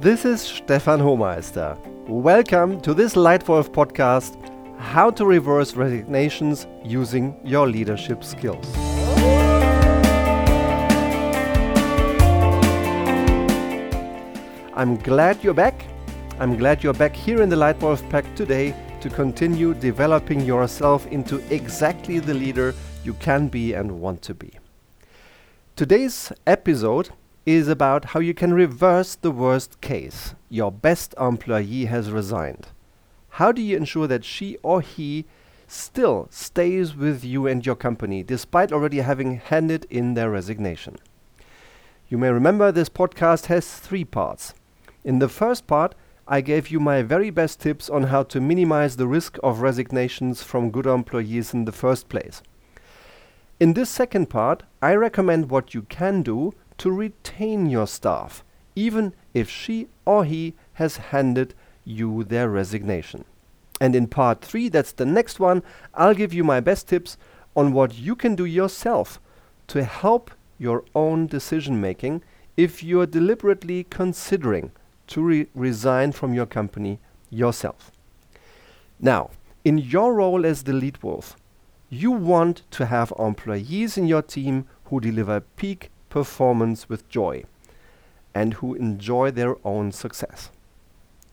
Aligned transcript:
This 0.00 0.24
is 0.24 0.40
Stefan 0.40 0.98
Homeister. 0.98 1.76
Welcome 2.08 2.80
to 2.80 2.94
this 2.94 3.16
Leitwolf 3.16 3.68
podcast 3.68 4.34
How 4.78 5.10
to 5.10 5.26
Reverse 5.26 5.76
Resignations 5.76 6.66
Using 6.82 7.38
Your 7.44 7.68
Leadership 7.68 8.24
Skills. 8.24 8.64
I'm 14.74 14.96
glad 14.96 15.44
you're 15.44 15.52
back. 15.52 15.84
I'm 16.38 16.56
glad 16.56 16.82
you're 16.82 16.94
back 16.94 17.14
here 17.14 17.42
in 17.42 17.50
the 17.50 17.56
Leitwolf 17.56 18.08
Pack 18.08 18.24
today 18.34 18.74
to 19.02 19.10
continue 19.10 19.74
developing 19.74 20.40
yourself 20.40 21.06
into 21.08 21.44
exactly 21.54 22.20
the 22.20 22.32
leader 22.32 22.74
you 23.04 23.12
can 23.12 23.48
be 23.48 23.74
and 23.74 24.00
want 24.00 24.22
to 24.22 24.32
be. 24.32 24.50
Today's 25.76 26.32
episode 26.46 27.10
is 27.46 27.68
about 27.68 28.06
how 28.06 28.20
you 28.20 28.34
can 28.34 28.52
reverse 28.52 29.14
the 29.14 29.30
worst 29.30 29.80
case. 29.80 30.34
Your 30.48 30.70
best 30.70 31.14
employee 31.18 31.86
has 31.86 32.10
resigned. 32.10 32.68
How 33.30 33.52
do 33.52 33.62
you 33.62 33.76
ensure 33.76 34.06
that 34.06 34.24
she 34.24 34.56
or 34.62 34.80
he 34.80 35.24
still 35.66 36.26
stays 36.30 36.94
with 36.96 37.24
you 37.24 37.46
and 37.46 37.64
your 37.64 37.76
company 37.76 38.22
despite 38.22 38.72
already 38.72 38.98
having 38.98 39.36
handed 39.36 39.86
in 39.88 40.14
their 40.14 40.30
resignation? 40.30 40.96
You 42.08 42.18
may 42.18 42.30
remember 42.30 42.72
this 42.72 42.88
podcast 42.88 43.46
has 43.46 43.78
three 43.78 44.04
parts. 44.04 44.52
In 45.04 45.20
the 45.20 45.28
first 45.28 45.66
part, 45.66 45.94
I 46.26 46.40
gave 46.40 46.68
you 46.68 46.78
my 46.78 47.02
very 47.02 47.30
best 47.30 47.60
tips 47.60 47.88
on 47.88 48.04
how 48.04 48.24
to 48.24 48.40
minimize 48.40 48.96
the 48.96 49.08
risk 49.08 49.38
of 49.42 49.62
resignations 49.62 50.42
from 50.42 50.70
good 50.70 50.86
employees 50.86 51.54
in 51.54 51.64
the 51.64 51.72
first 51.72 52.08
place. 52.08 52.42
In 53.58 53.74
this 53.74 53.90
second 53.90 54.30
part, 54.30 54.62
I 54.82 54.94
recommend 54.94 55.50
what 55.50 55.74
you 55.74 55.82
can 55.82 56.22
do 56.22 56.52
to 56.80 56.90
retain 56.90 57.66
your 57.66 57.86
staff, 57.86 58.42
even 58.74 59.12
if 59.34 59.50
she 59.50 59.86
or 60.06 60.24
he 60.24 60.54
has 60.74 60.96
handed 60.96 61.52
you 61.84 62.24
their 62.24 62.48
resignation. 62.48 63.26
And 63.82 63.94
in 63.94 64.06
part 64.06 64.40
three, 64.40 64.70
that's 64.70 64.92
the 64.92 65.04
next 65.04 65.38
one, 65.38 65.62
I'll 65.92 66.14
give 66.14 66.32
you 66.32 66.42
my 66.42 66.60
best 66.60 66.88
tips 66.88 67.18
on 67.54 67.74
what 67.74 67.98
you 67.98 68.16
can 68.16 68.34
do 68.34 68.46
yourself 68.46 69.20
to 69.68 69.84
help 69.84 70.30
your 70.58 70.82
own 70.94 71.26
decision 71.26 71.82
making 71.82 72.22
if 72.56 72.82
you're 72.82 73.06
deliberately 73.06 73.84
considering 73.84 74.72
to 75.08 75.22
re- 75.22 75.48
resign 75.54 76.12
from 76.12 76.32
your 76.32 76.46
company 76.46 76.98
yourself. 77.28 77.90
Now, 78.98 79.30
in 79.64 79.76
your 79.76 80.14
role 80.14 80.46
as 80.46 80.62
the 80.62 80.72
lead 80.72 81.02
wolf, 81.02 81.36
you 81.90 82.10
want 82.10 82.62
to 82.70 82.86
have 82.86 83.12
employees 83.18 83.98
in 83.98 84.06
your 84.06 84.22
team 84.22 84.66
who 84.84 84.98
deliver 84.98 85.40
peak 85.40 85.90
performance 86.10 86.88
with 86.88 87.08
joy 87.08 87.44
and 88.34 88.54
who 88.54 88.74
enjoy 88.74 89.30
their 89.30 89.56
own 89.66 89.90
success. 89.92 90.50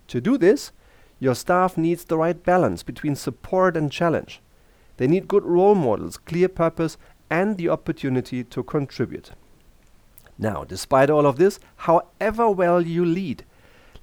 To 0.07 0.21
do 0.21 0.37
this, 0.37 0.71
your 1.19 1.35
staff 1.35 1.77
needs 1.77 2.05
the 2.05 2.17
right 2.17 2.41
balance 2.41 2.83
between 2.83 3.15
support 3.15 3.75
and 3.75 3.91
challenge. 3.91 4.39
They 4.97 5.07
need 5.07 5.27
good 5.27 5.43
role 5.43 5.75
models, 5.75 6.17
clear 6.17 6.47
purpose, 6.47 6.97
and 7.29 7.57
the 7.57 7.69
opportunity 7.69 8.43
to 8.43 8.63
contribute. 8.63 9.31
Now, 10.37 10.63
despite 10.63 11.09
all 11.09 11.25
of 11.25 11.37
this, 11.37 11.59
however 11.77 12.49
well 12.49 12.81
you 12.81 13.03
lead, 13.03 13.43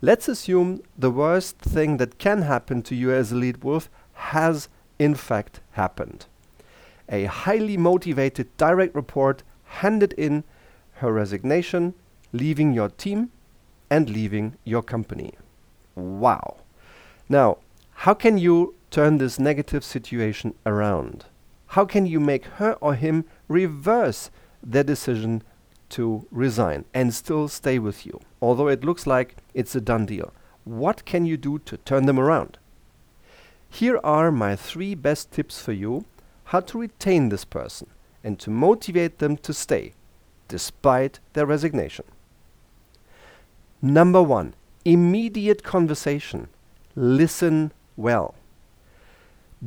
let's 0.01 0.29
assume 0.29 0.83
the 0.99 1.11
worst 1.11 1.59
thing 1.59 1.97
that 1.99 2.19
can 2.19 2.43
happen 2.43 2.83
to 2.83 2.95
you 2.95 3.13
as 3.13 3.33
a 3.33 3.37
lead 3.37 3.63
wolf 3.63 3.89
has 4.13 4.69
in 4.99 5.15
fact 5.15 5.61
happened. 5.73 6.27
A 7.09 7.25
highly 7.25 7.77
motivated 7.77 8.57
direct 8.57 8.95
report 8.95 9.43
handed 9.65 10.13
in 10.15 10.45
her 10.95 11.13
resignation, 11.13 11.95
leaving 12.33 12.73
your 12.73 12.89
team, 12.89 13.31
and 13.91 14.09
leaving 14.09 14.57
your 14.65 14.83
company. 14.83 15.33
Wow. 15.95 16.57
Now, 17.29 17.59
how 17.93 18.15
can 18.15 18.39
you 18.39 18.75
turn 18.91 19.19
this 19.19 19.39
negative 19.39 19.85
situation 19.85 20.55
around? 20.67 21.27
How 21.69 21.85
can 21.85 22.07
you 22.07 22.21
make 22.21 22.45
her 22.59 22.75
or 22.81 22.95
him 22.95 23.25
reverse 23.49 24.31
their 24.63 24.85
decision 24.85 25.43
to 25.91 26.27
resign 26.31 26.85
and 26.95 27.15
still 27.15 27.49
stay 27.49 27.79
with 27.79 28.07
you, 28.07 28.21
although 28.41 28.69
it 28.69 28.85
looks 28.85 29.07
like 29.07 29.37
it's 29.55 29.75
a 29.75 29.81
done 29.81 30.07
deal? 30.07 30.33
What 30.65 31.05
can 31.05 31.27
you 31.27 31.37
do 31.37 31.59
to 31.61 31.77
turn 31.79 32.07
them 32.07 32.19
around? 32.19 32.59
Here 33.69 33.99
are 34.05 34.31
my 34.31 34.57
three 34.57 34.95
best 34.95 35.33
tips 35.33 35.61
for 35.61 35.73
you 35.73 36.05
how 36.45 36.61
to 36.61 36.79
retain 36.79 37.29
this 37.29 37.45
person 37.45 37.89
and 38.23 38.39
to 38.39 38.51
motivate 38.51 39.19
them 39.19 39.37
to 39.39 39.53
stay 39.53 39.93
despite 40.49 41.21
their 41.33 41.47
resignation. 41.47 42.05
Number 43.83 44.23
one, 44.23 44.55
immediate 44.85 45.63
conversation. 45.63 46.49
Listen 46.95 47.73
well. 47.97 48.35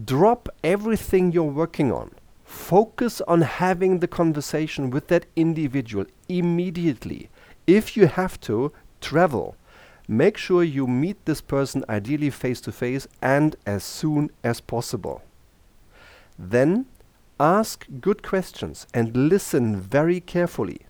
Drop 0.05 0.49
everything 0.63 1.31
you're 1.31 1.43
working 1.43 1.91
on. 1.91 2.11
Focus 2.43 3.21
on 3.27 3.41
having 3.41 3.99
the 3.99 4.07
conversation 4.07 4.89
with 4.89 5.07
that 5.07 5.25
individual 5.35 6.05
immediately. 6.29 7.29
If 7.65 7.97
you 7.97 8.07
have 8.07 8.39
to, 8.41 8.71
travel. 9.01 9.55
Make 10.07 10.37
sure 10.37 10.63
you 10.63 10.87
meet 10.87 11.25
this 11.25 11.41
person 11.41 11.83
ideally 11.89 12.29
face 12.29 12.61
to 12.61 12.71
face 12.71 13.07
and 13.21 13.55
as 13.65 13.83
soon 13.83 14.29
as 14.43 14.61
possible. 14.61 15.21
Then 16.39 16.85
Ask 17.39 17.85
good 18.01 18.23
questions 18.23 18.87
and 18.93 19.15
listen 19.15 19.75
very 19.75 20.19
carefully. 20.19 20.81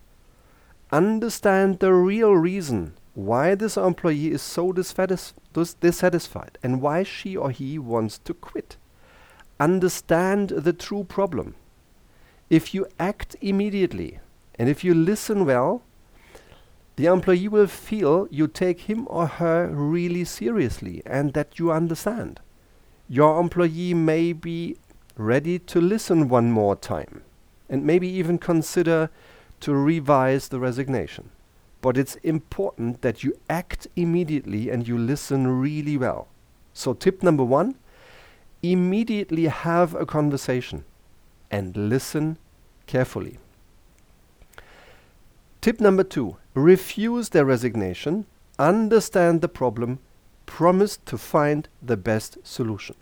Understand 0.90 1.80
the 1.80 1.92
real 1.92 2.32
reason 2.32 2.94
why 3.14 3.54
this 3.54 3.76
employee 3.76 4.30
is 4.30 4.40
so 4.40 4.72
dissatisfied 4.72 6.56
and 6.62 6.80
why 6.80 7.02
she 7.02 7.36
or 7.36 7.50
he 7.50 7.78
wants 7.78 8.18
to 8.20 8.32
quit. 8.32 8.76
Understand 9.60 10.50
the 10.50 10.72
true 10.72 11.04
problem. 11.04 11.54
If 12.48 12.72
you 12.72 12.86
act 12.98 13.36
immediately 13.42 14.20
and 14.58 14.70
if 14.70 14.82
you 14.82 14.94
listen 14.94 15.44
well, 15.44 15.82
the 16.96 17.06
employee 17.06 17.48
will 17.48 17.66
feel 17.66 18.26
you 18.30 18.48
take 18.48 18.80
him 18.82 19.06
or 19.10 19.26
her 19.26 19.66
really 19.68 20.24
seriously 20.24 21.02
and 21.04 21.34
that 21.34 21.58
you 21.58 21.70
understand. 21.70 22.40
Your 23.06 23.38
employee 23.38 23.92
may 23.92 24.32
be 24.32 24.78
ready 25.18 25.58
to 25.58 25.80
listen 25.80 26.28
one 26.28 26.50
more 26.50 26.76
time 26.76 27.22
and 27.68 27.84
maybe 27.84 28.08
even 28.08 28.38
consider 28.38 29.10
to 29.60 29.74
revise 29.74 30.48
the 30.48 30.60
resignation. 30.60 31.30
But 31.80 31.98
it's 31.98 32.14
important 32.16 33.02
that 33.02 33.22
you 33.22 33.36
act 33.50 33.88
immediately 33.96 34.70
and 34.70 34.86
you 34.86 34.96
listen 34.96 35.60
really 35.60 35.96
well. 35.96 36.28
So, 36.72 36.94
tip 36.94 37.22
number 37.22 37.44
one 37.44 37.74
immediately 38.62 39.46
have 39.46 39.94
a 39.94 40.06
conversation 40.06 40.84
and 41.50 41.76
listen 41.76 42.38
carefully. 42.86 43.38
Tip 45.60 45.80
number 45.80 46.04
two 46.04 46.36
refuse 46.54 47.30
their 47.30 47.44
resignation, 47.44 48.26
understand 48.58 49.40
the 49.40 49.48
problem, 49.48 49.98
promise 50.46 50.96
to 51.06 51.18
find 51.18 51.68
the 51.82 51.96
best 51.96 52.38
solution. 52.42 52.96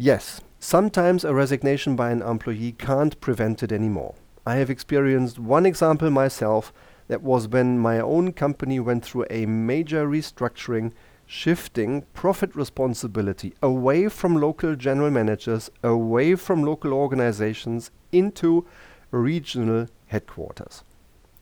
Yes, 0.00 0.40
sometimes 0.60 1.24
a 1.24 1.34
resignation 1.34 1.96
by 1.96 2.12
an 2.12 2.22
employee 2.22 2.70
can't 2.70 3.20
prevent 3.20 3.64
it 3.64 3.72
anymore. 3.72 4.14
I 4.46 4.54
have 4.54 4.70
experienced 4.70 5.40
one 5.40 5.66
example 5.66 6.08
myself 6.08 6.72
that 7.08 7.20
was 7.20 7.48
when 7.48 7.80
my 7.80 7.98
own 7.98 8.32
company 8.32 8.78
went 8.78 9.04
through 9.04 9.26
a 9.28 9.44
major 9.46 10.06
restructuring, 10.06 10.92
shifting 11.26 12.02
profit 12.14 12.54
responsibility 12.54 13.54
away 13.60 14.08
from 14.08 14.36
local 14.36 14.76
general 14.76 15.10
managers, 15.10 15.68
away 15.82 16.36
from 16.36 16.62
local 16.62 16.92
organizations 16.92 17.90
into 18.12 18.64
regional 19.10 19.88
headquarters. 20.06 20.84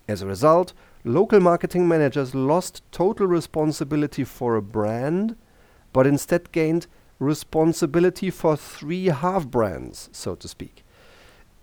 As 0.08 0.22
a 0.22 0.26
result, 0.26 0.72
local 1.04 1.40
marketing 1.40 1.86
managers 1.86 2.34
lost 2.34 2.80
total 2.90 3.26
responsibility 3.26 4.24
for 4.24 4.56
a 4.56 4.62
brand, 4.62 5.36
but 5.92 6.06
instead 6.06 6.52
gained 6.52 6.86
responsibility 7.18 8.30
for 8.30 8.56
three 8.56 9.06
half 9.06 9.46
brands, 9.46 10.08
so 10.12 10.34
to 10.34 10.48
speak. 10.48 10.84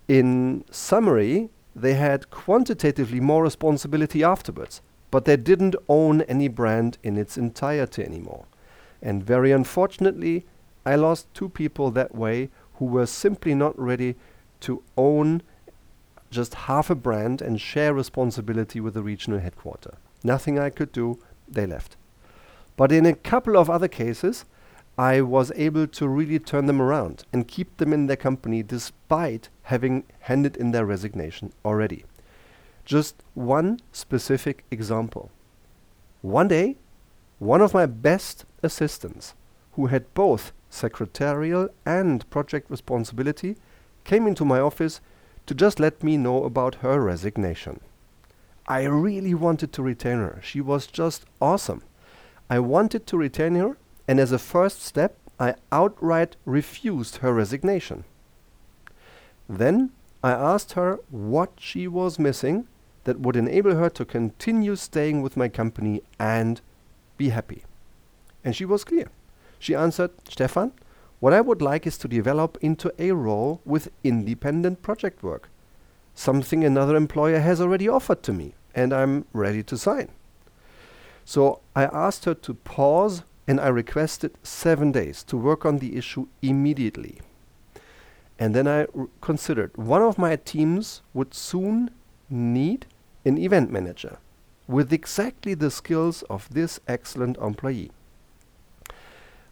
In 0.08 0.66
summary, 0.72 1.50
they 1.76 1.94
had 1.94 2.30
quantitatively 2.30 3.20
more 3.20 3.44
responsibility 3.44 4.24
afterwards, 4.24 4.82
but 5.12 5.26
they 5.26 5.38
didn't 5.38 5.76
own 5.88 6.22
any 6.24 6.48
brand 6.48 6.98
in 7.04 7.18
its 7.18 7.38
entirety 7.38 8.04
anymore. 8.04 8.46
And 9.02 9.24
very 9.24 9.52
unfortunately, 9.52 10.46
I 10.86 10.96
lost 10.96 11.34
two 11.34 11.50
people 11.50 11.92
that 11.92 12.16
way 12.16 12.50
who 12.76 12.86
were 12.86 13.06
simply 13.06 13.54
not 13.56 13.78
ready 13.80 14.16
to 14.62 14.84
own 14.98 15.42
just 16.32 16.54
half 16.54 16.90
a 16.90 16.96
brand 16.96 17.42
and 17.42 17.62
share 17.62 17.94
responsibility 17.94 18.80
with 18.80 18.96
the 18.96 19.04
regional 19.04 19.40
headquarter. 19.40 19.96
Nothing 20.24 20.58
I 20.58 20.70
could 20.70 20.92
do, 20.92 21.20
they 21.48 21.68
left. 21.68 21.96
But 22.76 22.92
in 22.92 23.06
a 23.06 23.14
couple 23.14 23.56
of 23.56 23.70
other 23.70 23.88
cases, 23.88 24.46
I 24.98 25.22
was 25.22 25.52
able 25.56 25.88
to 25.88 26.08
really 26.08 26.38
turn 26.38 26.68
them 26.68 26.82
around 26.82 27.24
and 27.34 27.48
keep 27.48 27.78
them 27.78 27.94
in 27.94 28.06
their 28.06 28.16
company 28.18 28.62
despite 28.62 29.50
having 29.64 30.04
handed 30.22 30.56
in 30.56 30.72
their 30.72 30.86
resignation 30.86 31.52
already. 31.66 32.06
Just 32.86 33.24
one 33.34 33.80
specific 33.92 34.66
example. 34.70 35.32
One 36.22 36.48
day, 36.48 36.78
one 37.40 37.62
of 37.62 37.74
my 37.74 37.86
best 37.86 38.46
assistants, 38.62 39.34
who 39.74 39.88
had 39.88 40.14
both 40.14 40.52
secretarial 40.70 41.70
and 41.86 42.30
project 42.30 42.70
responsibility, 42.70 43.58
came 44.04 44.28
into 44.28 44.46
my 44.46 44.60
office 44.60 45.02
to 45.46 45.56
just 45.56 45.80
let 45.80 46.04
me 46.04 46.18
know 46.18 46.44
about 46.44 46.76
her 46.76 47.02
resignation. 47.02 47.80
I 48.68 48.84
really 48.84 49.34
wanted 49.34 49.74
to 49.74 49.84
retain 49.84 50.18
her. 50.18 50.40
She 50.44 50.62
was 50.62 50.88
just 50.88 51.26
awesome. 51.42 51.82
I 52.50 52.60
wanted 52.60 53.08
to 53.08 53.18
retain 53.18 53.56
her, 53.56 53.78
and 54.08 54.20
as 54.20 54.32
a 54.32 54.40
first 54.40 54.82
step, 54.82 55.18
I 55.40 55.56
outright 55.72 56.36
refused 56.46 57.18
her 57.18 57.34
resignation. 57.34 58.04
Then 59.50 59.92
I 60.24 60.32
asked 60.32 60.74
her 60.74 61.00
what 61.10 61.52
she 61.58 61.88
was 61.88 62.20
missing 62.20 62.68
that 63.04 63.20
would 63.20 63.36
enable 63.36 63.76
her 63.76 63.90
to 63.90 64.06
continue 64.06 64.76
staying 64.76 65.22
with 65.22 65.36
my 65.36 65.50
company 65.50 66.02
and 66.20 66.62
be 67.18 67.30
happy. 67.30 67.64
And 68.44 68.56
she 68.56 68.66
was 68.66 68.84
clear. 68.84 69.10
She 69.60 69.76
answered, 69.76 70.12
Stefan, 70.30 70.72
what 71.20 71.34
I 71.34 71.42
would 71.42 71.62
like 71.62 71.88
is 71.88 71.98
to 72.00 72.08
develop 72.08 72.58
into 72.62 72.94
a 73.00 73.12
role 73.12 73.62
with 73.66 73.92
independent 74.04 74.82
project 74.82 75.24
work, 75.24 75.50
something 76.16 76.64
another 76.64 76.96
employer 76.96 77.40
has 77.40 77.62
already 77.62 77.88
offered 77.88 78.24
to 78.24 78.34
me, 78.34 78.56
and 78.76 78.94
I'm 78.94 79.26
ready 79.32 79.64
to 79.64 79.78
sign. 79.78 80.10
So 81.26 81.62
I 81.76 81.86
asked 81.86 82.26
her 82.26 82.34
to 82.34 82.54
pause 82.54 83.24
and 83.48 83.60
I 83.60 83.68
requested 83.68 84.38
seven 84.44 84.92
days 84.92 85.24
to 85.26 85.38
work 85.38 85.66
on 85.66 85.80
the 85.80 85.96
issue 85.96 86.28
immediately. 86.42 87.20
And 88.40 88.56
then 88.56 88.68
I 88.68 88.88
considered 89.22 89.76
one 89.78 90.02
of 90.02 90.18
my 90.18 90.36
teams 90.36 91.02
would 91.14 91.34
soon 91.34 91.92
need 92.30 92.86
an 93.26 93.38
event 93.38 93.72
manager 93.72 94.18
with 94.68 94.94
exactly 94.94 95.54
the 95.54 95.70
skills 95.70 96.24
of 96.24 96.50
this 96.54 96.80
excellent 96.88 97.38
employee. 97.38 97.92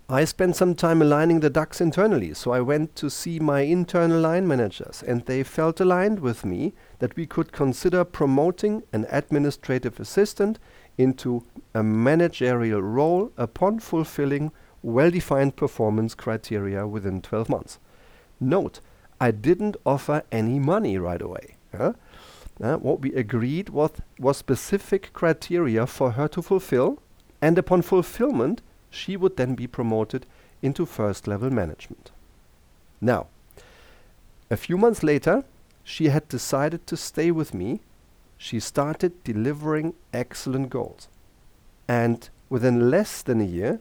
I 0.10 0.26
spent 0.26 0.58
some 0.58 0.76
time 0.76 1.02
aligning 1.02 1.40
the 1.40 1.50
ducks 1.50 1.80
internally, 1.80 2.34
so 2.34 2.52
I 2.52 2.60
went 2.60 2.98
to 2.98 3.10
see 3.10 3.40
my 3.40 3.62
internal 3.62 4.20
line 4.20 4.46
managers, 4.46 5.02
and 5.02 5.26
they 5.26 5.42
felt 5.42 5.80
aligned 5.80 6.20
with 6.20 6.44
me 6.44 6.74
that 7.00 7.16
we 7.16 7.26
could 7.26 7.54
consider 7.54 8.04
promoting 8.04 8.84
an 8.92 9.06
administrative 9.10 10.02
assistant 10.02 10.60
into 10.98 11.46
a 11.74 11.84
managerial 11.84 12.82
role 12.82 13.32
upon 13.38 13.80
fulfilling 13.80 14.52
well 14.84 15.12
defined 15.12 15.56
performance 15.56 16.16
criteria 16.16 16.88
within 16.88 17.22
12 17.22 17.50
months. 17.50 17.80
Note, 18.40 18.80
I 19.20 19.32
didn't 19.32 19.78
offer 19.86 20.24
any 20.32 20.60
money 20.60 20.98
right 20.98 21.22
away. 21.22 21.56
Uh, 21.74 21.94
what 22.60 23.02
we 23.02 23.14
agreed 23.14 23.70
was, 23.70 23.92
was 24.20 24.38
specific 24.38 25.14
criteria 25.14 25.88
for 25.88 26.12
her 26.12 26.28
to 26.28 26.42
fulfill, 26.42 27.00
and 27.42 27.58
upon 27.58 27.82
fulfillment, 27.82 28.62
she 28.90 29.16
would 29.16 29.38
then 29.38 29.56
be 29.56 29.68
promoted 29.68 30.26
into 30.62 30.86
first 30.86 31.28
level 31.28 31.50
management. 31.50 32.12
Now, 33.00 33.28
a 34.50 34.58
few 34.58 34.78
months 34.78 35.02
later, 35.02 35.44
she 35.84 36.10
had 36.10 36.28
decided 36.28 36.86
to 36.88 36.98
stay 36.98 37.32
with 37.32 37.54
me. 37.54 37.80
She 38.38 38.60
started 38.60 39.24
delivering 39.24 39.94
excellent 40.14 40.70
goals. 40.70 41.08
And 41.88 42.30
within 42.50 42.90
less 42.90 43.22
than 43.22 43.42
a 43.42 43.46
year, 43.46 43.80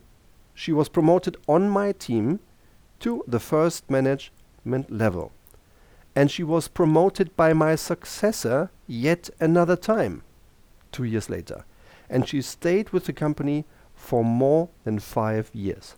she 0.55 0.73
was 0.73 0.88
promoted 0.88 1.37
on 1.49 1.69
my 1.69 1.93
team 1.93 2.41
to 3.00 3.25
the 3.26 3.41
first 3.41 3.91
management 3.91 4.91
level. 4.91 5.32
And 6.14 6.31
she 6.31 6.43
was 6.43 6.69
promoted 6.69 7.35
by 7.37 7.52
my 7.52 7.76
successor 7.76 8.70
yet 8.87 9.31
another 9.41 9.76
time, 9.76 10.23
two 10.93 11.05
years 11.05 11.31
later. 11.31 11.64
And 12.08 12.29
she 12.29 12.43
stayed 12.43 12.91
with 12.91 13.06
the 13.06 13.12
company 13.12 13.64
for 13.94 14.25
more 14.25 14.69
than 14.85 14.99
five 14.99 15.50
years. 15.55 15.94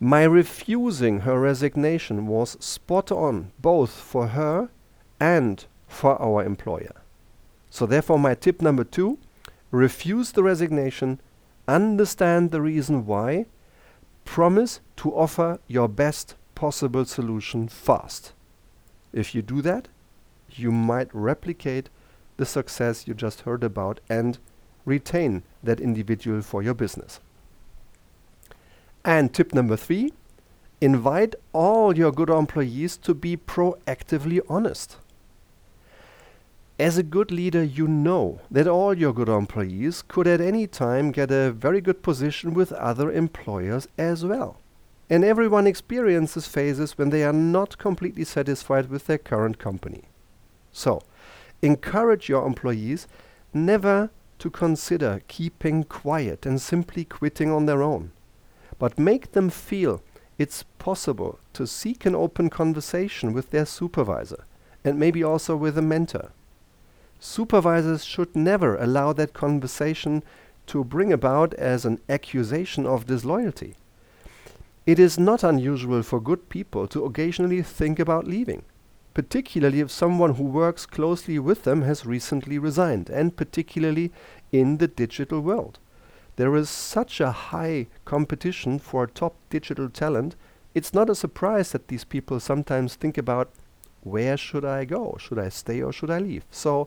My 0.00 0.22
refusing 0.22 1.20
her 1.20 1.38
resignation 1.40 2.26
was 2.26 2.56
spot 2.64 3.10
on, 3.10 3.52
both 3.60 3.90
for 3.90 4.28
her 4.28 4.70
and 5.18 5.64
for 5.88 6.20
our 6.22 6.44
employer. 6.44 7.02
So, 7.68 7.84
therefore, 7.84 8.18
my 8.18 8.34
tip 8.34 8.62
number 8.62 8.84
two 8.84 9.18
refuse 9.70 10.32
the 10.32 10.42
resignation, 10.42 11.20
understand 11.66 12.50
the 12.50 12.60
reason 12.60 13.06
why, 13.06 13.46
promise 14.24 14.80
to 14.96 15.14
offer 15.14 15.58
your 15.66 15.88
best 15.88 16.34
possible 16.54 17.04
solution 17.04 17.68
fast. 17.68 18.32
If 19.12 19.34
you 19.34 19.42
do 19.42 19.62
that, 19.62 19.88
you 20.50 20.70
might 20.70 21.14
replicate 21.14 21.88
the 22.36 22.46
success 22.46 23.06
you 23.06 23.14
just 23.14 23.42
heard 23.42 23.62
about 23.64 24.00
and 24.08 24.38
retain 24.84 25.42
that 25.62 25.80
individual 25.80 26.40
for 26.40 26.62
your 26.62 26.74
business. 26.74 27.20
And 29.04 29.32
tip 29.32 29.54
number 29.54 29.76
three 29.76 30.12
invite 30.80 31.34
all 31.52 31.96
your 31.96 32.12
good 32.12 32.30
employees 32.30 32.96
to 32.98 33.12
be 33.12 33.36
proactively 33.36 34.40
honest. 34.48 34.96
As 36.78 36.96
a 36.96 37.02
good 37.02 37.32
leader, 37.32 37.64
you 37.64 37.88
know 37.88 38.38
that 38.52 38.68
all 38.68 38.96
your 38.96 39.12
good 39.12 39.28
employees 39.28 40.00
could 40.06 40.28
at 40.28 40.40
any 40.40 40.68
time 40.68 41.10
get 41.10 41.32
a 41.32 41.50
very 41.50 41.80
good 41.80 42.04
position 42.04 42.54
with 42.54 42.70
other 42.72 43.10
employers 43.10 43.88
as 43.98 44.24
well. 44.24 44.58
And 45.10 45.24
everyone 45.24 45.66
experiences 45.66 46.46
phases 46.46 46.96
when 46.96 47.10
they 47.10 47.24
are 47.24 47.32
not 47.32 47.78
completely 47.78 48.22
satisfied 48.22 48.90
with 48.90 49.06
their 49.06 49.18
current 49.18 49.58
company. 49.58 50.04
So, 50.70 51.02
encourage 51.62 52.28
your 52.28 52.46
employees 52.46 53.08
never 53.52 54.10
to 54.38 54.48
consider 54.48 55.22
keeping 55.26 55.82
quiet 55.82 56.46
and 56.46 56.60
simply 56.60 57.04
quitting 57.04 57.50
on 57.50 57.66
their 57.66 57.82
own, 57.82 58.12
but 58.78 59.00
make 59.00 59.32
them 59.32 59.50
feel 59.50 60.00
it's 60.36 60.62
possible 60.78 61.40
to 61.54 61.66
seek 61.66 62.06
an 62.06 62.14
open 62.14 62.50
conversation 62.50 63.32
with 63.32 63.50
their 63.50 63.66
supervisor 63.66 64.44
and 64.84 64.96
maybe 64.96 65.24
also 65.24 65.56
with 65.56 65.76
a 65.76 65.82
mentor. 65.82 66.30
Supervisors 67.20 68.04
should 68.04 68.34
never 68.36 68.76
allow 68.76 69.12
that 69.12 69.34
conversation 69.34 70.22
to 70.66 70.84
bring 70.84 71.12
about 71.12 71.54
as 71.54 71.84
an 71.84 72.00
accusation 72.08 72.86
of 72.86 73.06
disloyalty. 73.06 73.74
It 74.86 74.98
is 74.98 75.18
not 75.18 75.42
unusual 75.42 76.02
for 76.02 76.20
good 76.20 76.48
people 76.48 76.86
to 76.88 77.04
occasionally 77.04 77.62
think 77.62 77.98
about 77.98 78.26
leaving 78.26 78.62
particularly 79.18 79.80
if 79.80 79.90
someone 79.90 80.36
who 80.36 80.44
works 80.44 80.86
closely 80.86 81.40
with 81.40 81.64
them 81.64 81.82
has 81.82 82.06
recently 82.06 82.56
resigned, 82.56 83.10
and 83.10 83.36
particularly 83.36 84.12
in 84.52 84.76
the 84.76 84.86
digital 84.86 85.40
world. 85.40 85.80
There 86.36 86.54
is 86.54 86.70
such 86.70 87.20
a 87.20 87.32
high 87.32 87.88
competition 88.04 88.78
for 88.78 89.08
top 89.08 89.34
digital 89.50 89.88
talent, 89.90 90.36
it's 90.72 90.94
not 90.94 91.10
a 91.10 91.16
surprise 91.16 91.72
that 91.72 91.88
these 91.88 92.04
people 92.04 92.38
sometimes 92.38 92.94
think 92.94 93.18
about 93.18 93.50
where 94.02 94.36
should 94.36 94.64
I 94.64 94.84
go? 94.84 95.16
Should 95.18 95.40
I 95.40 95.48
stay 95.48 95.82
or 95.82 95.92
should 95.92 96.10
I 96.10 96.20
leave? 96.20 96.44
So 96.52 96.86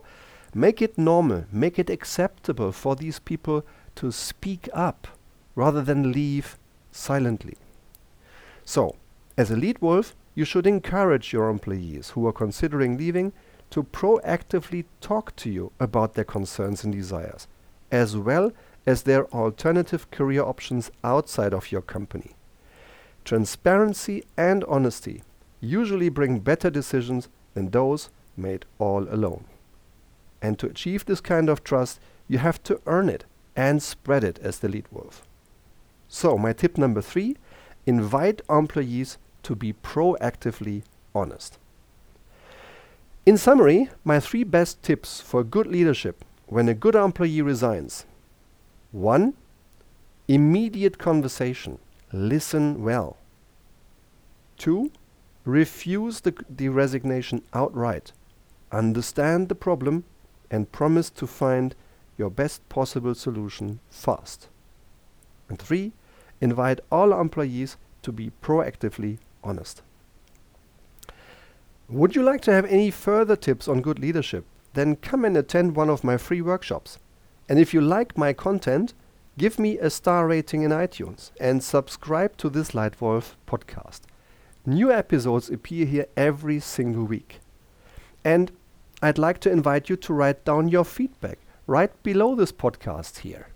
make 0.54 0.82
it 0.82 0.98
normal, 0.98 1.44
make 1.50 1.78
it 1.78 1.90
acceptable 1.90 2.72
for 2.72 2.96
these 2.96 3.18
people 3.18 3.64
to 3.96 4.12
speak 4.12 4.68
up 4.72 5.08
rather 5.54 5.82
than 5.82 6.12
leave 6.12 6.58
silently. 6.90 7.56
So, 8.64 8.96
as 9.36 9.50
a 9.50 9.56
lead 9.56 9.80
wolf, 9.80 10.14
you 10.34 10.44
should 10.44 10.66
encourage 10.66 11.32
your 11.32 11.48
employees 11.48 12.10
who 12.10 12.26
are 12.26 12.32
considering 12.32 12.96
leaving 12.96 13.32
to 13.70 13.82
proactively 13.82 14.84
talk 15.00 15.34
to 15.36 15.50
you 15.50 15.72
about 15.80 16.14
their 16.14 16.24
concerns 16.24 16.84
and 16.84 16.92
desires, 16.92 17.48
as 17.90 18.16
well 18.16 18.52
as 18.86 19.02
their 19.02 19.26
alternative 19.32 20.10
career 20.10 20.42
options 20.42 20.90
outside 21.02 21.54
of 21.54 21.72
your 21.72 21.82
company. 21.82 22.32
Transparency 23.24 24.24
and 24.36 24.64
honesty 24.64 25.22
usually 25.60 26.08
bring 26.08 26.40
better 26.40 26.70
decisions 26.70 27.28
than 27.54 27.70
those 27.70 28.10
made 28.36 28.64
all 28.78 29.06
alone. 29.08 29.44
And 30.42 30.58
to 30.58 30.66
achieve 30.66 31.06
this 31.06 31.20
kind 31.20 31.48
of 31.48 31.64
trust, 31.64 32.00
you 32.28 32.38
have 32.38 32.62
to 32.64 32.80
earn 32.86 33.08
it 33.08 33.24
and 33.54 33.82
spread 33.82 34.24
it 34.24 34.38
as 34.40 34.58
the 34.58 34.68
lead 34.68 34.86
wolf. 34.90 35.22
So, 36.08 36.36
my 36.36 36.52
tip 36.52 36.76
number 36.76 37.00
three 37.00 37.36
invite 37.86 38.42
employees 38.50 39.18
to 39.44 39.54
be 39.54 39.72
proactively 39.72 40.82
honest. 41.14 41.58
In 43.24 43.38
summary, 43.38 43.88
my 44.04 44.18
three 44.18 44.44
best 44.44 44.82
tips 44.82 45.20
for 45.20 45.44
good 45.44 45.66
leadership 45.66 46.24
when 46.46 46.68
a 46.68 46.74
good 46.74 46.94
employee 46.94 47.40
resigns 47.40 48.04
1. 48.90 49.34
Immediate 50.28 50.98
conversation. 50.98 51.78
Listen 52.12 52.82
well. 52.82 53.16
2. 54.58 54.90
Refuse 55.44 56.20
the, 56.20 56.34
the 56.50 56.68
resignation 56.68 57.42
outright. 57.54 58.12
Understand 58.70 59.48
the 59.48 59.54
problem 59.54 60.04
and 60.52 60.70
promise 60.70 61.10
to 61.10 61.26
find 61.26 61.74
your 62.16 62.30
best 62.30 62.68
possible 62.68 63.14
solution 63.16 63.80
fast. 63.90 64.48
And 65.48 65.58
3. 65.58 65.92
Invite 66.40 66.80
all 66.92 67.18
employees 67.18 67.76
to 68.02 68.12
be 68.12 68.30
proactively 68.42 69.18
honest. 69.42 69.82
Would 71.88 72.14
you 72.14 72.22
like 72.22 72.42
to 72.42 72.52
have 72.52 72.66
any 72.66 72.90
further 72.90 73.34
tips 73.34 73.66
on 73.66 73.80
good 73.80 73.98
leadership? 73.98 74.44
Then 74.74 74.96
come 74.96 75.24
and 75.24 75.36
attend 75.36 75.74
one 75.74 75.90
of 75.90 76.04
my 76.04 76.16
free 76.16 76.40
workshops. 76.40 76.98
And 77.48 77.58
if 77.58 77.74
you 77.74 77.80
like 77.80 78.16
my 78.16 78.32
content, 78.32 78.94
give 79.38 79.58
me 79.58 79.78
a 79.78 79.90
star 79.90 80.26
rating 80.26 80.62
in 80.62 80.70
iTunes 80.70 81.30
and 81.40 81.62
subscribe 81.62 82.36
to 82.38 82.48
this 82.48 82.70
Leitwolf 82.70 83.34
podcast. 83.46 84.02
New 84.64 84.92
episodes 84.92 85.50
appear 85.50 85.86
here 85.86 86.06
every 86.16 86.60
single 86.60 87.04
week. 87.04 87.40
And 88.24 88.52
I'd 89.04 89.18
like 89.18 89.40
to 89.40 89.50
invite 89.50 89.88
you 89.88 89.96
to 89.96 90.14
write 90.14 90.44
down 90.44 90.68
your 90.68 90.84
feedback 90.84 91.40
right 91.66 91.90
below 92.04 92.36
this 92.36 92.52
podcast 92.52 93.18
here. 93.18 93.48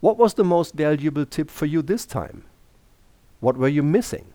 What 0.00 0.16
was 0.16 0.34
the 0.34 0.44
most 0.44 0.74
valuable 0.74 1.26
tip 1.26 1.50
for 1.50 1.66
you 1.66 1.82
this 1.82 2.06
time? 2.06 2.44
What 3.40 3.58
were 3.58 3.68
you 3.68 3.82
missing? 3.82 4.32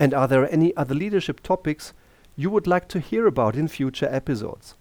And 0.00 0.14
are 0.14 0.26
there 0.26 0.50
any 0.50 0.74
other 0.76 0.94
leadership 0.94 1.40
topics 1.40 1.92
you 2.36 2.48
would 2.48 2.66
like 2.66 2.88
to 2.88 3.00
hear 3.00 3.26
about 3.26 3.54
in 3.54 3.68
future 3.68 4.08
episodes? 4.10 4.76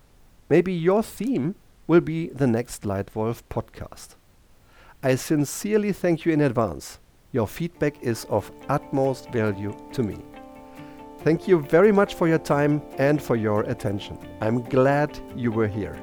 Maybe 0.49 0.71
your 0.71 1.03
theme 1.03 1.55
will 1.85 2.01
be 2.01 2.29
the 2.29 2.47
next 2.47 2.83
Leitwolf 2.83 3.43
podcast. 3.49 4.15
I 5.03 5.15
sincerely 5.15 5.91
thank 5.91 6.25
you 6.25 6.31
in 6.31 6.39
advance. 6.39 6.99
Your 7.33 7.47
feedback 7.47 8.01
is 8.01 8.23
of 8.25 8.49
utmost 8.69 9.29
value 9.31 9.75
to 9.91 10.03
me. 10.03 10.19
Thank 11.23 11.47
you 11.47 11.61
very 11.61 11.93
much 11.93 12.15
for 12.15 12.27
your 12.27 12.37
time 12.37 12.81
and 12.97 13.21
for 13.21 13.37
your 13.37 13.61
attention. 13.61 14.17
I'm 14.41 14.61
glad 14.61 15.17
you 15.37 15.53
were 15.53 15.67
here. 15.67 15.97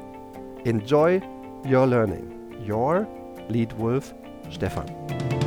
Enjoy 0.64 1.20
your 1.66 1.86
learning. 1.86 2.62
Your 2.64 3.06
Lead 3.50 3.72
Wolf 3.74 4.14
Stefan. 4.50 5.39